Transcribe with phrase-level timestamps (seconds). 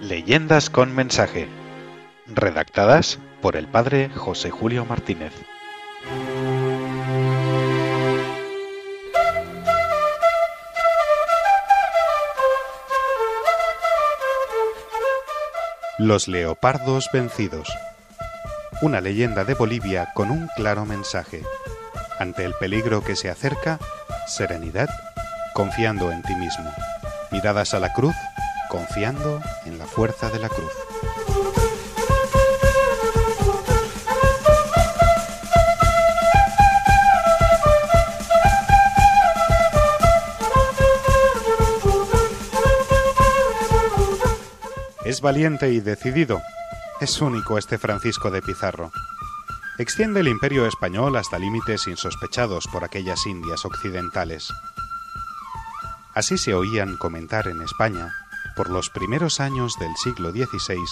[0.00, 1.48] Leyendas con mensaje.
[2.26, 5.32] Redactadas por el padre José Julio Martínez.
[15.98, 17.68] Los leopardos vencidos.
[18.82, 21.44] Una leyenda de Bolivia con un claro mensaje.
[22.18, 23.78] Ante el peligro que se acerca,
[24.26, 24.88] serenidad,
[25.54, 26.70] confiando en ti mismo.
[27.30, 28.14] Miradas a la cruz,
[28.68, 30.72] confiando en la fuerza de la cruz.
[45.10, 46.40] Es valiente y decidido.
[47.00, 48.92] Es único este Francisco de Pizarro.
[49.78, 54.52] Extiende el imperio español hasta límites insospechados por aquellas Indias occidentales.
[56.14, 58.12] Así se oían comentar en España,
[58.56, 60.82] por los primeros años del siglo XVI,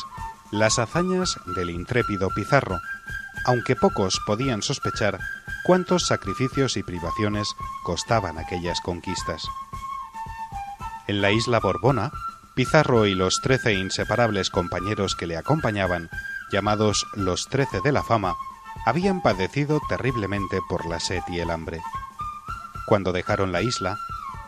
[0.51, 2.81] las hazañas del intrépido Pizarro,
[3.45, 5.19] aunque pocos podían sospechar
[5.65, 9.43] cuántos sacrificios y privaciones costaban aquellas conquistas.
[11.07, 12.13] En la isla Borbona,
[12.55, 16.11] Pizarro y los trece inseparables compañeros que le acompañaban,
[16.51, 18.35] llamados los Trece de la Fama,
[18.85, 21.81] habían padecido terriblemente por la sed y el hambre.
[22.87, 23.99] Cuando dejaron la isla,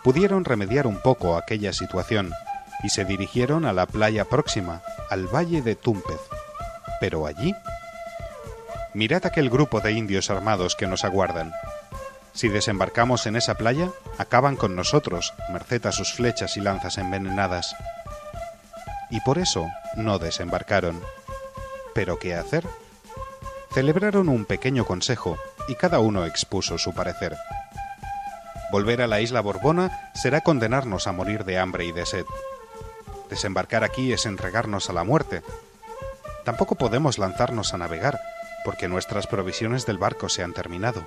[0.03, 2.33] pudieron remediar un poco aquella situación
[2.83, 6.21] y se dirigieron a la playa próxima, al valle de Túmpez.
[7.01, 7.55] Pero allí...
[8.93, 11.53] Mirad aquel grupo de indios armados que nos aguardan.
[12.33, 17.77] Si desembarcamos en esa playa, acaban con nosotros, merced a sus flechas y lanzas envenenadas
[19.11, 21.01] y por eso no desembarcaron.
[21.95, 22.65] ¿Pero qué hacer?
[23.75, 25.37] Celebraron un pequeño consejo
[25.69, 27.37] y cada uno expuso su parecer.
[28.71, 32.25] Volver a la isla Borbona será condenarnos a morir de hambre y de sed.
[33.29, 35.43] Desembarcar aquí es entregarnos a la muerte.
[36.45, 38.21] Tampoco podemos lanzarnos a navegar,
[38.65, 41.07] porque nuestras provisiones del barco se han terminado.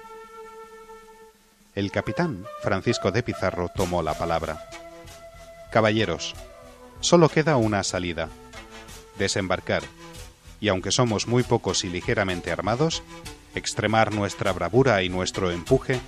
[1.73, 4.68] El capitán, Francisco de Pizarro, tomó la palabra.
[5.72, 6.35] Caballeros,
[7.00, 8.29] solo queda una salida,
[9.18, 9.84] desembarcar,
[10.59, 13.03] y aunque somos muy pocos y ligeramente armados,
[13.56, 16.00] extremar nuestra bravura y nuestro empuje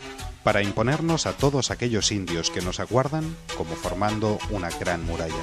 [0.46, 5.34] para imponernos a todos aquellos indios que nos aguardan como formando una gran muralla.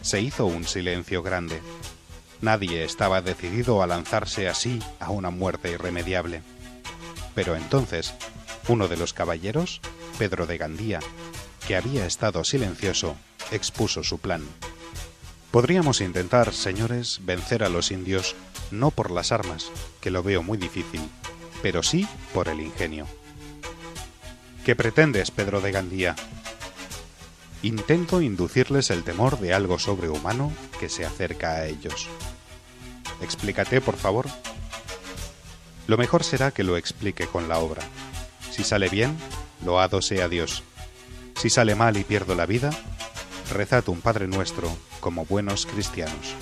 [0.00, 1.60] Se hizo un silencio grande.
[2.40, 6.40] Nadie estaba decidido a lanzarse así a una muerte irremediable.
[7.34, 8.14] Pero entonces,
[8.66, 9.82] uno de los caballeros,
[10.18, 11.00] Pedro de Gandía,
[11.68, 13.14] que había estado silencioso,
[13.50, 14.42] expuso su plan.
[15.50, 18.36] Podríamos intentar, señores, vencer a los indios
[18.70, 19.70] no por las armas,
[20.00, 21.02] que lo veo muy difícil,
[21.60, 23.06] pero sí por el ingenio.
[24.64, 26.16] ¿Qué pretendes, Pedro de Gandía?
[27.60, 30.50] Intento inducirles el temor de algo sobrehumano
[30.80, 32.08] que se acerca a ellos.
[33.20, 34.26] Explícate, por favor.
[35.86, 37.82] Lo mejor será que lo explique con la obra.
[38.52, 39.14] Si sale bien,
[39.62, 40.62] loado sea Dios.
[41.38, 42.70] Si sale mal y pierdo la vida,
[43.52, 46.34] rezad un Padre Nuestro como buenos cristianos.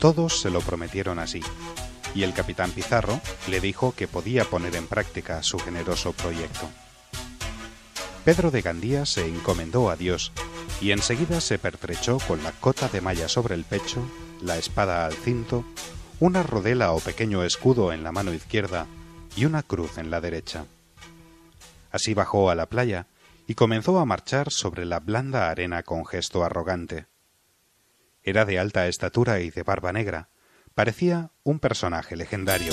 [0.00, 1.40] Todos se lo prometieron así,
[2.16, 6.68] y el capitán Pizarro le dijo que podía poner en práctica su generoso proyecto.
[8.24, 10.32] Pedro de Gandía se encomendó a Dios
[10.80, 14.00] y enseguida se pertrechó con la cota de malla sobre el pecho,
[14.40, 15.64] la espada al cinto,
[16.18, 18.88] una rodela o pequeño escudo en la mano izquierda
[19.36, 20.64] y una cruz en la derecha.
[21.92, 23.06] Así bajó a la playa
[23.46, 27.06] y comenzó a marchar sobre la blanda arena con gesto arrogante.
[28.22, 30.30] Era de alta estatura y de barba negra.
[30.74, 32.72] Parecía un personaje legendario.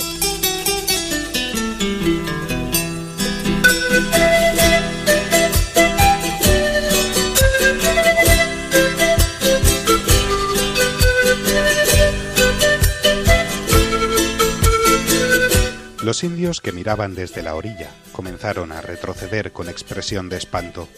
[16.20, 20.90] Los indios que miraban desde la orilla comenzaron a retroceder con expresión de espanto.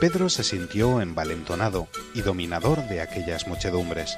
[0.00, 4.16] Pedro se sintió envalentonado y dominador de aquellas muchedumbres.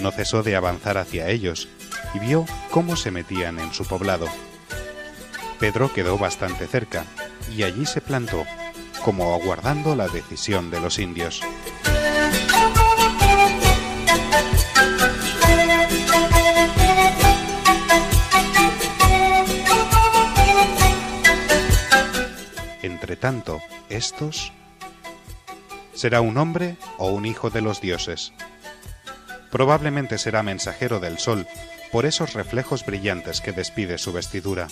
[0.00, 1.66] No cesó de avanzar hacia ellos
[2.12, 4.26] y vio cómo se metían en su poblado.
[5.58, 7.06] Pedro quedó bastante cerca
[7.56, 8.44] y allí se plantó,
[9.02, 11.40] como aguardando la decisión de los indios.
[23.20, 24.52] Tanto, estos...
[25.94, 28.32] Será un hombre o un hijo de los dioses.
[29.50, 31.46] Probablemente será mensajero del sol
[31.92, 34.68] por esos reflejos brillantes que despide su vestidura.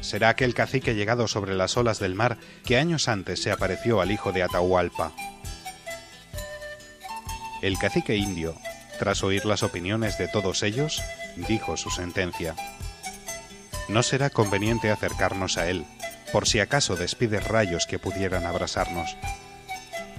[0.00, 4.10] Será aquel cacique llegado sobre las olas del mar que años antes se apareció al
[4.10, 5.12] hijo de Atahualpa.
[7.62, 8.56] El cacique indio,
[8.98, 11.02] tras oír las opiniones de todos ellos,
[11.48, 12.54] dijo su sentencia.
[13.88, 15.86] No será conveniente acercarnos a él,
[16.34, 19.16] por si acaso despide rayos que pudieran abrasarnos.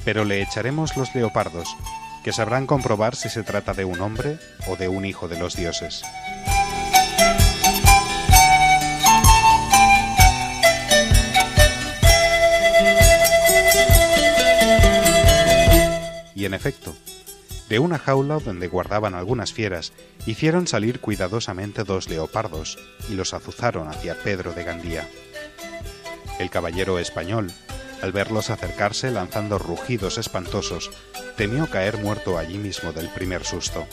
[0.05, 1.67] Pero le echaremos los leopardos,
[2.23, 5.57] que sabrán comprobar si se trata de un hombre o de un hijo de los
[5.57, 6.03] dioses.
[16.33, 16.95] Y en efecto,
[17.67, 19.91] de una jaula donde guardaban algunas fieras,
[20.25, 22.79] hicieron salir cuidadosamente dos leopardos
[23.09, 25.09] y los azuzaron hacia Pedro de Gandía.
[26.39, 27.51] El caballero español,
[28.01, 30.91] al verlos acercarse lanzando rugidos espantosos,
[31.37, 33.87] temió caer muerto allí mismo del primer susto.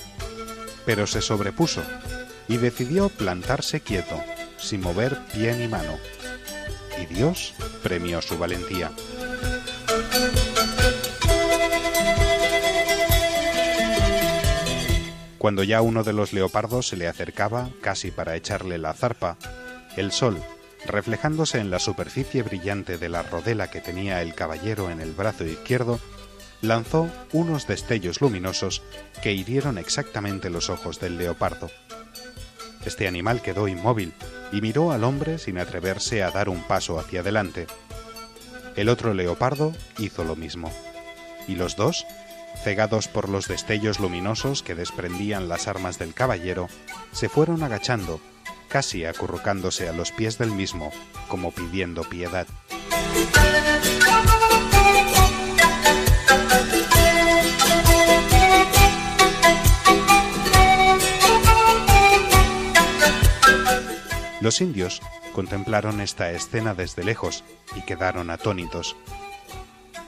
[0.85, 1.83] Pero se sobrepuso
[2.49, 4.21] y decidió plantarse quieto,
[4.59, 5.99] sin mover pie ni mano.
[7.01, 8.91] Y Dios premió su valentía.
[15.39, 19.37] Cuando ya uno de los leopardos se le acercaba, casi para echarle la zarpa,
[19.97, 20.41] el sol,
[20.87, 25.45] reflejándose en la superficie brillante de la rodela que tenía el caballero en el brazo
[25.45, 26.01] izquierdo,
[26.61, 28.83] lanzó unos destellos luminosos
[29.23, 31.71] que hirieron exactamente los ojos del leopardo.
[32.85, 34.13] Este animal quedó inmóvil
[34.51, 37.67] y miró al hombre sin atreverse a dar un paso hacia adelante.
[38.77, 40.73] El otro leopardo hizo lo mismo,
[41.47, 42.07] y los dos
[42.63, 46.69] cegados por los destellos luminosos que desprendían las armas del caballero,
[47.13, 48.21] se fueron agachando,
[48.73, 50.93] casi acurrucándose a los pies del mismo,
[51.29, 52.47] como pidiendo piedad.
[64.41, 65.03] Los indios
[65.35, 67.45] contemplaron esta escena desde lejos
[67.77, 68.97] y quedaron atónitos.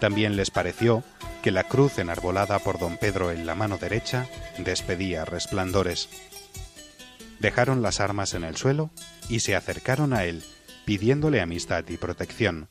[0.01, 1.05] También les pareció
[1.43, 4.27] que la cruz enarbolada por don Pedro en la mano derecha
[4.57, 6.09] despedía resplandores.
[7.41, 8.91] Dejaron las armas en el suelo
[9.29, 10.43] y se acercaron a él,
[10.85, 12.69] pidiéndole amistad y protección.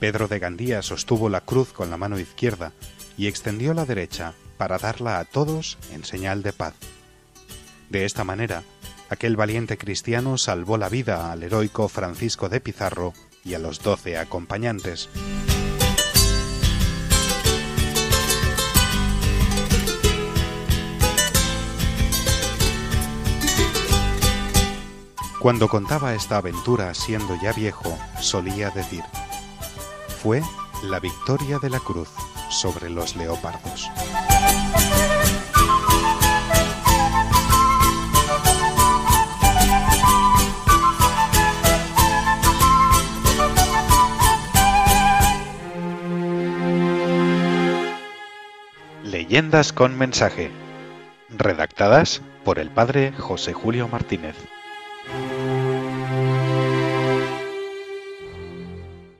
[0.00, 2.72] Pedro de Gandía sostuvo la cruz con la mano izquierda
[3.16, 6.74] y extendió la derecha para darla a todos en señal de paz.
[7.90, 8.62] De esta manera,
[9.08, 13.12] aquel valiente cristiano salvó la vida al heroico Francisco de Pizarro
[13.44, 15.08] y a los doce acompañantes.
[25.44, 29.04] Cuando contaba esta aventura siendo ya viejo, solía decir,
[30.22, 30.40] fue
[30.84, 32.08] la victoria de la cruz
[32.48, 33.90] sobre los leopardos.
[49.02, 50.50] Leyendas con mensaje.
[51.28, 54.36] Redactadas por el padre José Julio Martínez.